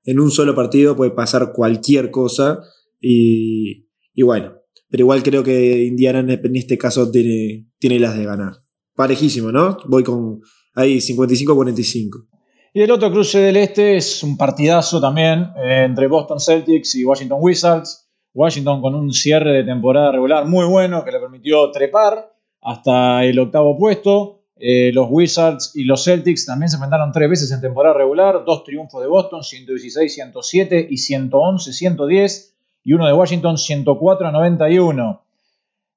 [0.05, 2.61] En un solo partido puede pasar cualquier cosa
[3.01, 4.60] y, y bueno,
[4.91, 8.55] pero igual creo que Indiana en este caso tiene, tiene las de ganar.
[8.95, 9.79] Parejísimo, ¿no?
[9.87, 10.41] Voy con
[10.75, 12.27] ahí 55-45.
[12.73, 17.05] Y el otro cruce del este es un partidazo también eh, entre Boston Celtics y
[17.05, 18.09] Washington Wizards.
[18.33, 23.39] Washington con un cierre de temporada regular muy bueno que le permitió trepar hasta el
[23.39, 24.43] octavo puesto.
[24.57, 28.45] Eh, los Wizards y los Celtics también se enfrentaron tres veces en temporada regular.
[28.45, 32.50] Dos triunfos de Boston, 116-107 y 111-110.
[32.83, 35.21] Y uno de Washington, 104-91.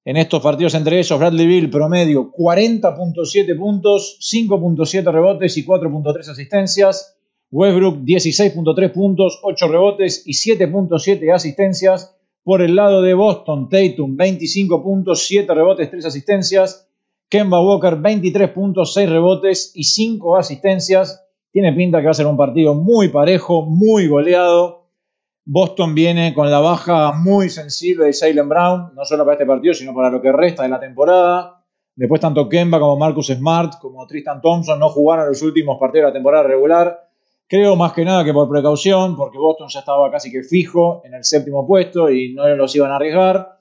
[0.06, 7.18] En estos partidos entre ellos, Bradley Bill promedio 40.7 puntos, 5.7 rebotes y 4.3 asistencias.
[7.52, 12.18] Westbrook 16.3 puntos, 8 rebotes y 7.7 asistencias.
[12.44, 16.90] Por el lado de Boston, Tatum 25 puntos, 7 rebotes, 3 asistencias.
[17.30, 21.26] Kemba Walker 23 puntos, 6 rebotes y 5 asistencias.
[21.52, 24.83] Tiene pinta que va a ser un partido muy parejo, muy goleado.
[25.46, 29.74] Boston viene con la baja muy sensible de Salem Brown, no solo para este partido,
[29.74, 31.64] sino para lo que resta de la temporada.
[31.96, 36.10] Después tanto Kemba como Marcus Smart como Tristan Thompson no jugaron los últimos partidos de
[36.10, 37.10] la temporada regular.
[37.48, 41.14] Creo más que nada que por precaución, porque Boston ya estaba casi que fijo en
[41.14, 43.58] el séptimo puesto y no los iban a arriesgar.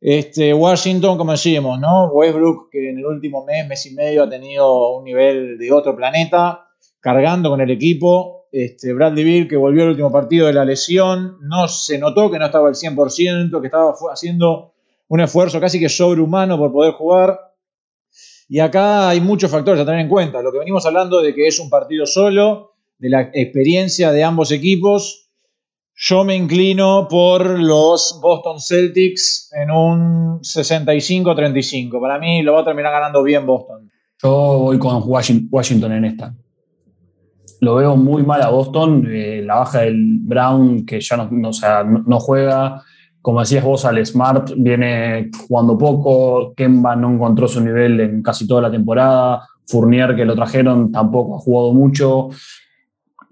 [0.00, 2.08] Este, Washington, como decíamos, ¿no?
[2.08, 5.94] Westbrook, que en el último mes, mes y medio, ha tenido un nivel de otro
[5.94, 6.66] planeta,
[7.00, 8.41] cargando con el equipo.
[8.52, 12.38] Este, Bradley Bill, que volvió al último partido de la lesión, no se notó que
[12.38, 14.74] no estaba al 100%, que estaba haciendo
[15.08, 17.40] un esfuerzo casi que sobrehumano por poder jugar.
[18.48, 20.42] Y acá hay muchos factores a tener en cuenta.
[20.42, 24.52] Lo que venimos hablando de que es un partido solo, de la experiencia de ambos
[24.52, 25.30] equipos,
[25.94, 32.00] yo me inclino por los Boston Celtics en un 65-35.
[32.00, 33.90] Para mí lo va a terminar ganando bien Boston.
[34.22, 36.34] Yo voy con Washington en esta.
[37.62, 39.06] Lo veo muy mal a Boston.
[39.08, 42.82] Eh, la baja del Brown, que ya no, juega.
[43.20, 46.54] Como decías vos, Al Smart viene jugando poco.
[46.56, 49.46] Kemba no encontró su nivel en casi toda la temporada.
[49.68, 52.30] Fournier, que lo trajeron, tampoco ha jugado mucho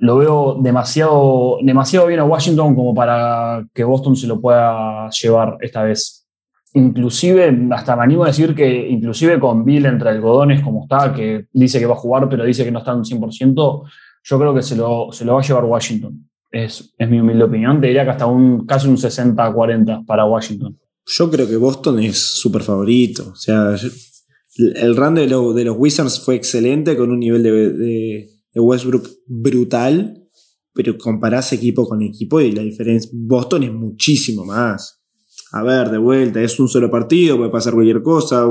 [0.01, 5.59] lo veo demasiado, demasiado bien a Washington como para que Boston se lo pueda llevar
[5.61, 6.27] esta vez.
[6.73, 11.49] Inclusive, hasta me animo a decir que inclusive con Bill entre algodones como está, que
[11.53, 13.83] dice que va a jugar pero dice que no está en un 100%,
[14.23, 16.29] yo creo que se lo, se lo va a llevar Washington.
[16.51, 17.81] Es, es mi humilde opinión.
[17.81, 20.79] Te diría que hasta un casi un 60-40 para Washington.
[21.07, 23.31] Yo creo que Boston es súper favorito.
[23.33, 23.75] O sea,
[24.57, 30.29] el run de, de, los Wizards fue excelente con un nivel de de Westbrook brutal,
[30.73, 33.11] pero comparás equipo con equipo y la diferencia.
[33.15, 35.03] Boston es muchísimo más.
[35.53, 38.47] A ver, de vuelta, es un solo partido, puede pasar cualquier cosa.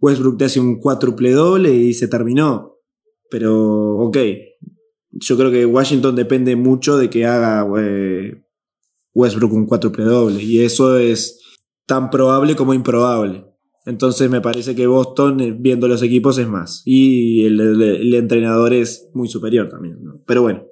[0.00, 2.80] Westbrook te hace un cuádruple doble y se terminó.
[3.30, 4.18] Pero, ok.
[5.20, 8.42] Yo creo que Washington depende mucho de que haga eh,
[9.14, 10.42] Westbrook un cuádruple doble.
[10.42, 11.40] Y eso es
[11.86, 13.44] tan probable como improbable.
[13.86, 16.82] Entonces me parece que Boston, eh, viendo los equipos, es más.
[16.84, 19.98] Y el, entrenador es muy superior también.
[20.26, 20.64] Pero bueno.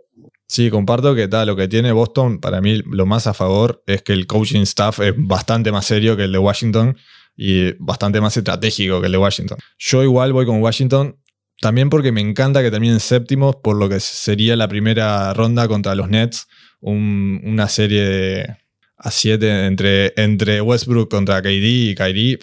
[0.49, 4.03] Sí, comparto que tal, lo que tiene Boston, para mí lo más a favor es
[4.03, 6.97] que el coaching staff es bastante más serio que el de Washington
[7.35, 9.59] y bastante más estratégico que el de Washington.
[9.79, 11.17] Yo igual voy con Washington,
[11.63, 15.95] también porque me encanta que terminen séptimos por lo que sería la primera ronda contra
[15.95, 16.49] los Nets,
[16.81, 18.59] una serie
[18.99, 22.41] a siete entre, entre Westbrook contra KD y Kyrie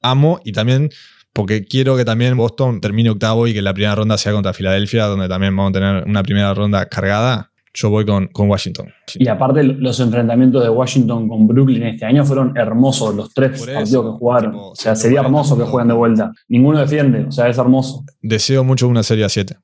[0.00, 0.40] amo.
[0.44, 0.90] Y también
[1.32, 5.06] porque quiero que también Boston termine octavo y que la primera ronda sea contra Filadelfia,
[5.06, 7.50] donde también vamos a tener una primera ronda cargada.
[7.72, 8.88] Yo voy con, con Washington.
[9.14, 14.06] Y aparte, los enfrentamientos de Washington con Brooklyn este año fueron hermosos, los tres partidos
[14.06, 14.54] que jugaron.
[14.56, 16.32] o sea, sería hermoso que jueguen de vuelta.
[16.48, 18.04] Ninguno defiende, o sea, es hermoso.
[18.22, 19.56] Deseo mucho una serie a 7.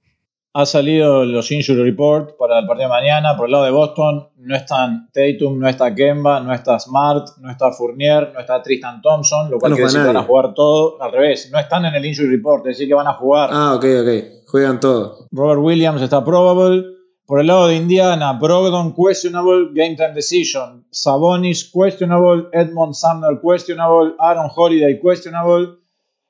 [0.59, 3.37] Ha salido los injury report para el partido de mañana.
[3.37, 7.51] Por el lado de Boston no están Tatum, no está Kemba, no está Smart, no
[7.51, 10.97] está Fournier, no está Tristan Thompson, lo cual quiere decir que van a jugar todo
[11.03, 11.51] al revés.
[11.53, 13.51] No están en el injury report, es decir que van a jugar.
[13.53, 14.47] Ah, ok, ok.
[14.47, 15.27] Juegan todo.
[15.31, 16.95] Robert Williams está probable.
[17.26, 20.86] Por el lado de Indiana, Brogdon questionable, game time decision.
[20.90, 25.78] Sabonis questionable, Edmond Sumner questionable, Aaron Holiday questionable.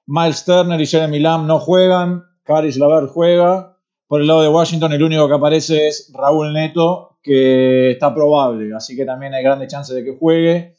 [0.07, 2.25] Miles Turner y Jeremy Lamb no juegan.
[2.45, 3.77] Caris Lavert juega.
[4.07, 8.75] Por el lado de Washington, el único que aparece es Raúl Neto, que está probable,
[8.75, 10.77] así que también hay grandes chances de que juegue.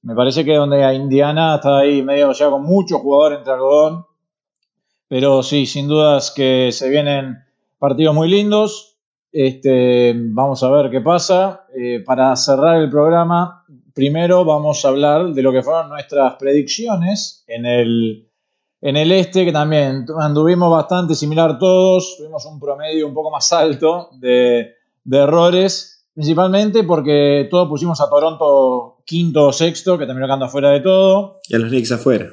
[0.00, 4.06] Me parece que donde a Indiana está ahí medio ya con muchos jugadores entre algodón.
[5.08, 7.38] Pero sí, sin dudas que se vienen
[7.78, 8.97] partidos muy lindos.
[9.30, 11.66] Este, vamos a ver qué pasa.
[11.76, 13.64] Eh, para cerrar el programa,
[13.94, 18.28] primero vamos a hablar de lo que fueron nuestras predicciones en el,
[18.80, 22.16] en el este, que también anduvimos bastante similar todos.
[22.16, 28.08] Tuvimos un promedio un poco más alto de, de errores, principalmente porque todos pusimos a
[28.08, 31.40] Toronto quinto o sexto, que terminó quedando afuera de todo.
[31.48, 32.26] Y a los Knicks afuera.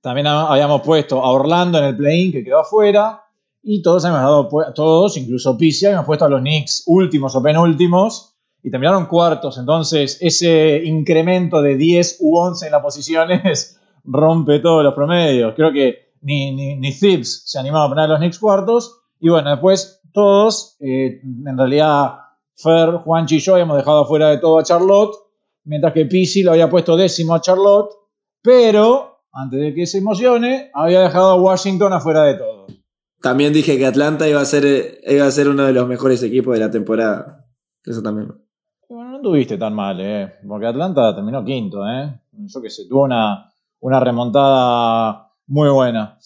[0.00, 3.22] También habíamos puesto a Orlando en el play-in, que quedó afuera.
[3.62, 8.34] Y todos hemos dado, todos, incluso Pisia, habíamos puesto a los Knicks últimos o penúltimos.
[8.62, 9.58] Y terminaron cuartos.
[9.58, 15.54] Entonces, ese incremento de 10 u 11 en las posiciones rompe todos los promedios.
[15.54, 19.00] Creo que ni, ni, ni Thibs se animaba a poner a los Knicks cuartos.
[19.18, 22.16] Y bueno, después todos, eh, en realidad,
[22.56, 25.14] Fer, Juanchi y yo habíamos dejado afuera de todo a Charlotte
[25.64, 27.92] mientras que Pisi lo había puesto décimo a Charlotte,
[28.42, 32.59] pero antes de que se emocione, había dejado a Washington afuera de todo.
[33.20, 36.54] También dije que Atlanta iba a ser, iba a ser uno de los mejores equipos
[36.54, 37.46] de la temporada.
[37.84, 38.32] Eso también.
[38.88, 40.34] Bueno, no tuviste tan mal, ¿eh?
[40.46, 42.20] Porque Atlanta terminó quinto, ¿eh?
[42.32, 46.18] Yo que sé, tuvo una, una remontada muy buena.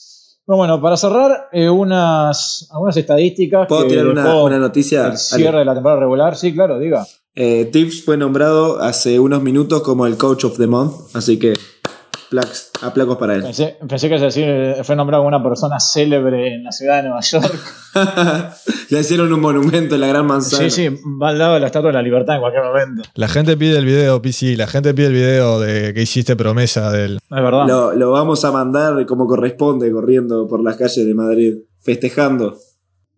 [0.47, 3.67] Bueno, para cerrar, eh, unas, algunas estadísticas.
[3.67, 5.07] ¿Puedo tirar una, una, noticia?
[5.07, 7.07] El cierre de la temporada regular, sí, claro, diga.
[7.35, 11.55] Eh, Tips fue nombrado hace unos minutos como el Coach of the Month, así que
[12.83, 13.43] aplausos para él.
[13.43, 17.21] Pensé, pensé que decir, fue nombrado como una persona célebre en la ciudad de Nueva
[17.21, 17.55] York.
[18.91, 20.71] Le hicieron un monumento en la Gran Manzana.
[20.71, 23.03] Sí, sí, va al lado de la Estatua de la Libertad en cualquier momento.
[23.15, 26.91] La gente pide el video, PC, la gente pide el video de que hiciste promesa
[26.91, 27.17] del...
[27.17, 27.67] Es verdad.
[27.67, 32.59] Lo, lo vamos a mandar como corresponde, corriendo por las calles de Madrid, festejando.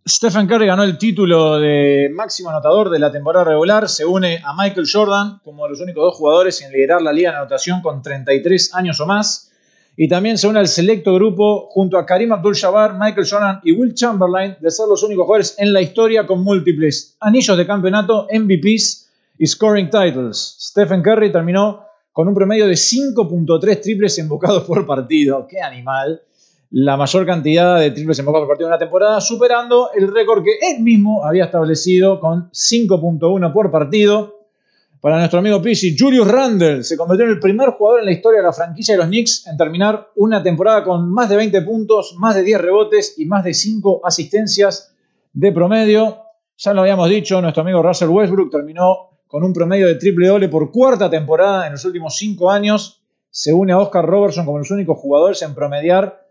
[0.08, 3.88] Stephen Curry ganó el título de máximo anotador de la temporada regular.
[3.88, 7.38] Se une a Michael Jordan como los únicos dos jugadores en liderar la liga de
[7.38, 9.50] anotación con 33 años o más.
[9.96, 13.94] Y también se une al selecto grupo junto a Karim Abdul-Jabbar, Michael Jordan y Will
[13.94, 19.10] Chamberlain de ser los únicos jugadores en la historia con múltiples anillos de campeonato, MVPs
[19.38, 20.56] y scoring titles.
[20.60, 25.48] Stephen Curry terminó con un promedio de 5.3 triples embocados por partido.
[25.48, 26.22] ¡Qué animal!
[26.70, 30.58] La mayor cantidad de triples embocados por partido en una temporada, superando el récord que
[30.70, 34.36] él mismo había establecido con 5.1 por partido.
[35.00, 38.40] Para nuestro amigo Pisi, Julius Randle se convirtió en el primer jugador en la historia
[38.40, 42.16] de la franquicia de los Knicks en terminar una temporada con más de 20 puntos,
[42.18, 44.96] más de 10 rebotes y más de 5 asistencias
[45.32, 46.22] de promedio.
[46.56, 50.48] Ya lo habíamos dicho, nuestro amigo Russell Westbrook terminó con un promedio de triple doble
[50.48, 53.02] por cuarta temporada en los últimos 5 años.
[53.30, 56.25] Se une a Oscar Robertson como los únicos jugadores en promediar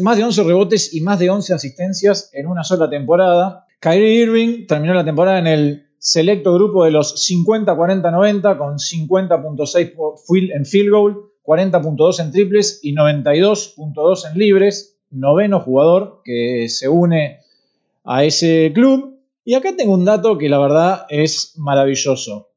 [0.00, 3.66] más de 11 rebotes y más de 11 asistencias en una sola temporada.
[3.80, 10.66] Kyrie Irving terminó la temporada en el selecto grupo de los 50-40-90 con 50.6 en
[10.66, 14.98] field goal, 40.2 en triples y 92.2 en libres.
[15.10, 17.38] Noveno jugador que se une
[18.04, 19.20] a ese club.
[19.44, 22.48] Y acá tengo un dato que la verdad es maravilloso.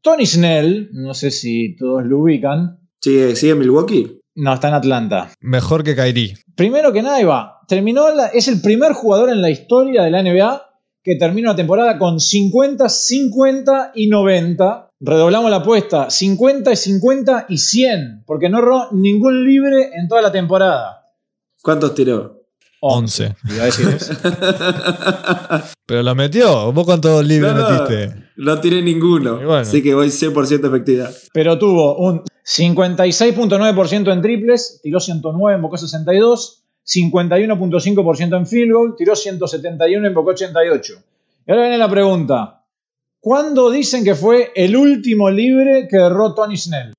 [0.00, 2.78] Tony Snell, no sé si todos lo ubican.
[3.00, 4.20] ¿Sigue, sigue en Milwaukee?
[4.36, 5.30] No, está en Atlanta.
[5.40, 6.36] Mejor que Kyrie.
[6.54, 7.60] Primero que nada, va.
[7.66, 10.62] Terminó es el primer jugador en la historia de la NBA
[11.02, 14.90] que termina una temporada con 50, 50 y 90.
[15.00, 16.10] Redoblamos la apuesta.
[16.10, 18.24] 50 y 50 y 100.
[18.26, 21.12] Porque no erró ningún libre en toda la temporada.
[21.62, 22.45] ¿Cuántos tiró?
[22.86, 23.36] 11.
[23.50, 24.14] Iba a decir eso.
[25.86, 26.72] Pero lo metió.
[26.72, 28.24] ¿Vos cuántos libres No, no, metiste?
[28.36, 29.36] No tiré ninguno.
[29.36, 29.54] Bueno.
[29.56, 31.14] Así que voy 100% efectividad.
[31.32, 39.16] Pero tuvo un 56.9% en triples, tiró 109, embocó 62, 51.5% en field goal, tiró
[39.16, 40.94] 171, embocó 88.
[41.46, 42.64] Y ahora viene la pregunta.
[43.20, 46.92] ¿Cuándo dicen que fue el último libre que erró Tony Snell?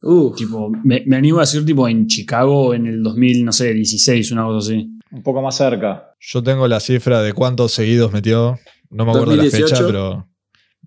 [0.00, 3.72] Uh, Tipo, me, me animo a decir tipo en Chicago en el 2000, no sé,
[3.72, 4.93] 16, una cosa así.
[5.14, 6.14] Un poco más cerca.
[6.20, 8.58] Yo tengo la cifra de cuántos seguidos metió.
[8.90, 9.66] No me acuerdo la 2018.
[9.76, 10.26] fecha, pero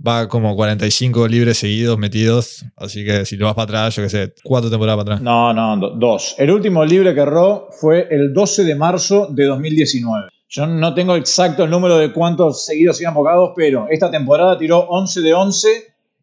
[0.05, 2.65] va como 45 libres seguidos metidos.
[2.75, 5.21] Así que si lo vas para atrás, yo qué sé, cuatro temporadas para atrás.
[5.23, 6.35] No, no, do- dos.
[6.37, 10.27] El último libre que erró fue el 12 de marzo de 2019.
[10.49, 14.79] Yo no tengo exacto el número de cuántos seguidos iban bocados, pero esta temporada tiró
[14.89, 15.67] 11 de 11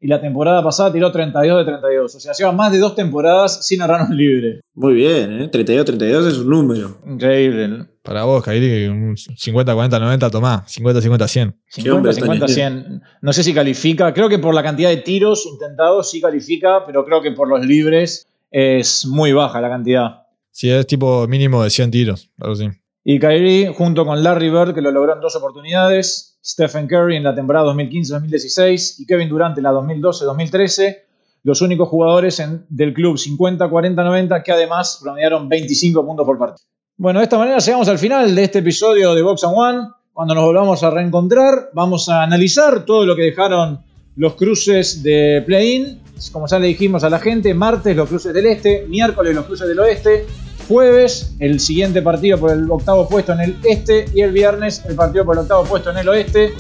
[0.01, 2.15] y la temporada pasada tiró 32 de 32.
[2.15, 4.61] O sea, lleva más de dos temporadas sin errar un libre.
[4.75, 5.51] muy bien, ¿eh?
[5.51, 6.99] 32-32 es un número.
[7.07, 7.87] Increíble.
[8.05, 10.63] Para vos, Kairi, un 50, 40, 90, tomá.
[10.67, 11.51] 50, 50, 100.
[11.53, 12.55] Qué 50, hombre, 50, Tony.
[12.55, 13.03] 100.
[13.23, 14.13] No sé si califica.
[14.13, 17.65] Creo que por la cantidad de tiros intentados sí califica, pero creo que por los
[17.65, 20.27] libres es muy baja la cantidad.
[20.51, 22.69] Si es tipo mínimo de 100 tiros, algo así.
[23.05, 27.25] Y Kyrie, junto con Larry Bird, que lo logró en dos oportunidades, Stephen Curry en
[27.25, 30.99] la temporada 2015-2016 y Kevin Durant en la 2012-2013,
[31.43, 36.67] los únicos jugadores en- del club 50-40-90 que además promediaron 25 puntos por partido.
[36.97, 39.89] Bueno, de esta manera llegamos al final de este episodio de Box and One.
[40.13, 43.81] cuando nos volvamos a reencontrar, vamos a analizar todo lo que dejaron
[44.15, 46.01] los cruces de play-in.
[46.31, 49.67] Como ya le dijimos a la gente, martes los cruces del este, miércoles los cruces
[49.67, 50.25] del oeste,
[50.69, 54.95] jueves el siguiente partido por el octavo puesto en el este y el viernes el
[54.95, 56.55] partido por el octavo puesto en el oeste.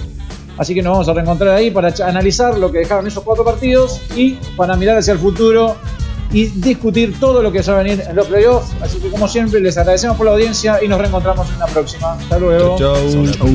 [0.58, 4.00] Así que nos vamos a reencontrar ahí para analizar lo que dejaron esos cuatro partidos
[4.16, 5.76] y para mirar hacia el futuro
[6.34, 8.74] y discutir todo lo que se va a venir en los playoffs.
[8.82, 12.14] Así que como siempre les agradecemos por la audiencia y nos reencontramos en la próxima.
[12.14, 12.76] Hasta luego.
[12.76, 12.96] Chau,
[13.32, 13.48] chau.